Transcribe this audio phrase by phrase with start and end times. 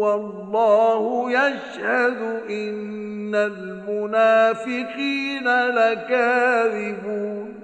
[0.00, 2.18] والله يشهد
[2.50, 7.54] إن المنافقين لكاذبون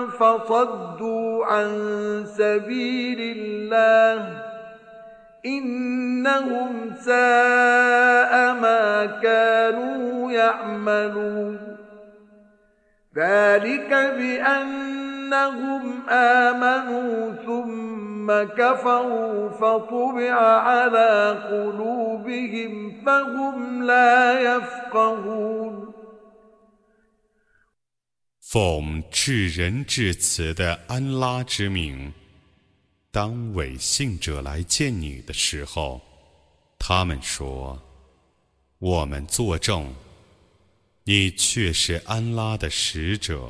[0.07, 1.67] فصدوا عن
[2.37, 4.27] سبيل الله
[5.45, 11.57] إنهم ساء ما كانوا يعملون
[13.17, 15.00] ذلك بأن
[28.41, 32.13] 奉至人至此的安拉之名，
[33.09, 36.01] 当伪信者来见你的时候，
[36.77, 37.81] 他们说
[38.79, 39.95] ：“我们作证，
[41.05, 43.49] 你却是安拉的使者。”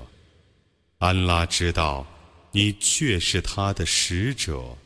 [1.01, 2.05] 安拉知道，
[2.51, 4.77] 你却是他的使者。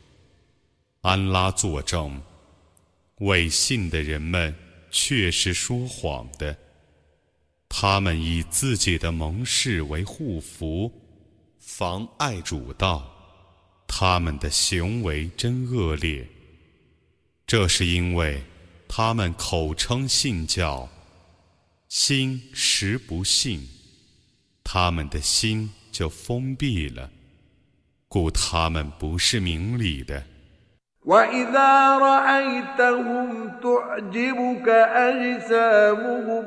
[1.02, 2.22] 安拉作证，
[3.18, 4.54] 伪信的人们
[4.90, 6.56] 却是说谎的。
[7.68, 10.90] 他们以自己的盟誓为护符，
[11.58, 13.06] 妨碍主道，
[13.86, 16.26] 他们的行为真恶劣。
[17.46, 18.42] 这是因为，
[18.88, 20.88] 他们口称信教，
[21.90, 23.68] 心实不信，
[24.64, 25.70] 他们的心。
[25.98, 27.08] 就封闭了，
[28.06, 30.22] 故他们不是明理的。
[31.06, 36.44] وإذا رأيتهم تعجبك أجسامهم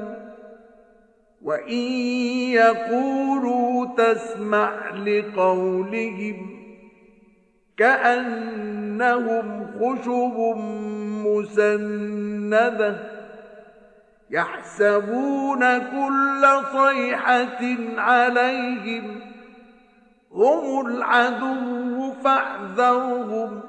[1.41, 1.79] وإن
[2.61, 6.49] يقولوا تسمع لقولهم
[7.77, 9.45] كأنهم
[9.79, 10.37] خشب
[11.25, 12.95] مسندة
[14.31, 16.43] يحسبون كل
[16.75, 17.63] صيحة
[17.97, 19.29] عليهم ۖ
[20.35, 23.59] هم العدو فاحذرهم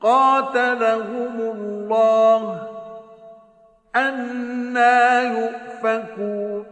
[0.00, 2.62] قاتلهم الله
[3.96, 6.64] أنا يؤفكون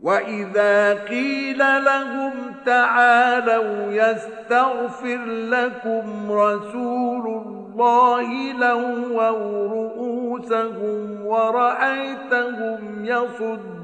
[0.00, 2.32] وإذا قيل لهم
[2.66, 13.83] تعالوا يستغفر لكم رسول الله لووا رؤوسهم ورأيتهم يصدون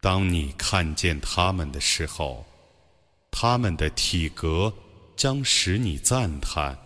[0.00, 2.44] 当你看见他们的时候，
[3.30, 4.72] 他们的体格
[5.16, 6.76] 将使你赞叹；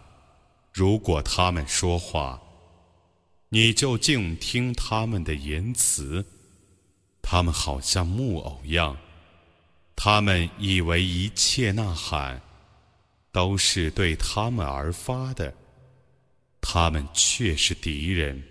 [0.72, 2.40] 如果他们说话，
[3.48, 6.24] 你就静听他们的言辞。
[7.22, 8.96] 他们好像木偶样，
[9.94, 12.40] 他们以为一切呐喊
[13.30, 15.52] 都是对他们而发的，
[16.60, 18.42] 他们却是敌人，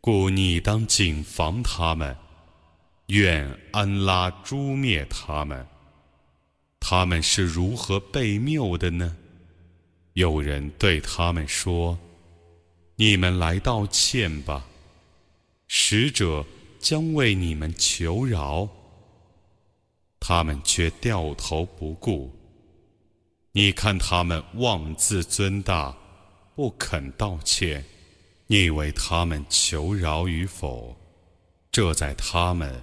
[0.00, 2.14] 故你当谨防他们。
[3.08, 5.66] 愿安拉诛灭他们。
[6.80, 9.16] 他们是如何被谬的呢？
[10.14, 11.98] 有人对他们说
[12.96, 14.66] ：“你们来道歉吧，
[15.66, 16.44] 使者
[16.80, 18.68] 将为你们求饶。”
[20.20, 22.34] 他们却掉头不顾。
[23.52, 25.94] 你看他们妄自尊大，
[26.54, 27.84] 不肯道歉，
[28.46, 30.96] 你为他们求饶与否，
[31.70, 32.82] 这在他们。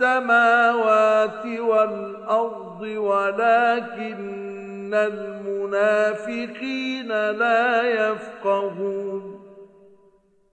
[0.00, 9.40] السماوات والأرض ولكن المنافقين لا يفقهون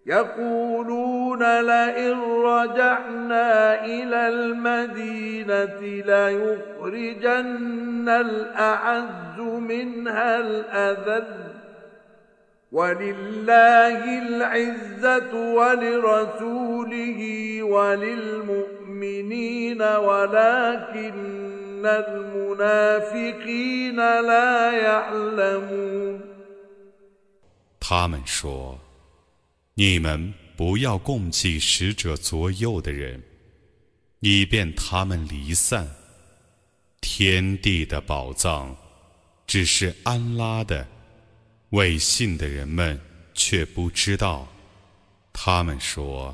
[0.05, 11.27] يقولون لئن رجعنا إلى المدينة ليخرجن الأعز منها الأذل
[12.71, 17.21] ولله العزة ولرسوله
[17.63, 18.82] وللمؤمنين
[27.79, 28.79] 他们说
[29.75, 33.21] ：“你们不要共祭使者左右的人，
[34.21, 35.85] 以便他们离散。
[37.01, 38.73] 天地的宝藏，
[39.45, 40.87] 只是安拉的，
[41.71, 42.97] 未信的人们
[43.33, 44.47] 却不知道。”
[45.33, 46.33] 他们说。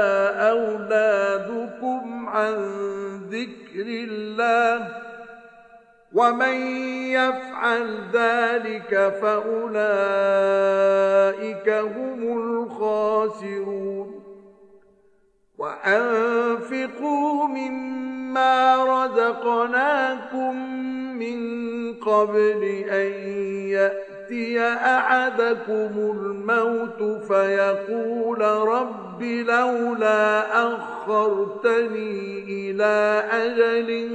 [2.41, 2.55] عن
[3.29, 4.87] ذكر الله
[6.13, 6.55] ومن
[7.07, 14.21] يفعل ذلك فاولئك هم الخاسرون
[15.57, 20.55] وانفقوا مما رزقناكم
[21.17, 21.61] من
[21.93, 23.11] قبل ان
[23.69, 34.09] ياتي ياتي احدكم الموت فيقول رب لولا اخرتني الى اجل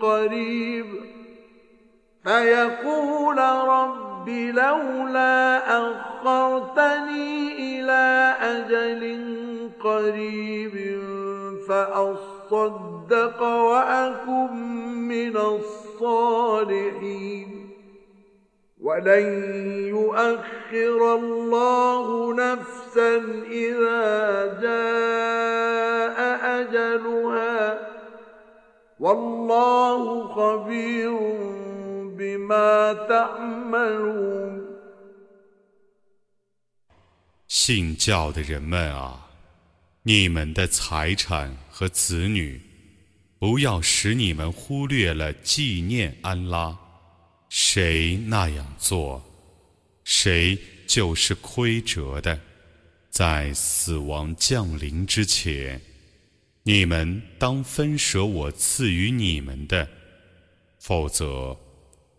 [0.00, 0.86] قريب
[2.24, 3.38] فيقول
[3.68, 9.20] رب لولا اخرتني الى اجل
[9.82, 11.00] قريب
[11.68, 14.56] فاصدق واكن
[15.08, 17.55] من الصالحين
[37.48, 39.26] 信教的人们啊，
[40.04, 42.60] 你们的财产和子女，
[43.40, 46.85] 不要使你们忽略了纪念安拉。
[47.48, 49.22] 谁那样做，
[50.04, 52.38] 谁就是亏折的。
[53.10, 55.80] 在死亡降临之前，
[56.64, 59.88] 你们当分舍我赐予你们的，
[60.80, 61.56] 否则，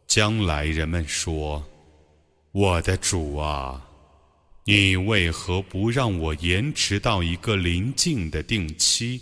[0.08, 1.64] 将来人们说
[2.52, 3.88] ：“我的主啊，
[4.64, 9.22] 你为何不让我延迟到一个临近的定期，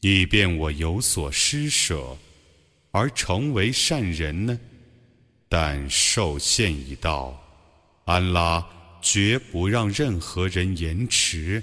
[0.00, 2.16] 以便我有所施舍，
[2.92, 4.58] 而成为善人呢？”
[5.48, 7.40] 但寿限已到，
[8.06, 8.64] 安拉
[9.00, 11.62] 绝不让任何人延迟。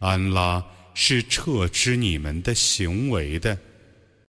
[0.00, 0.64] 安拉
[0.94, 3.56] 是撤之你们的行为的。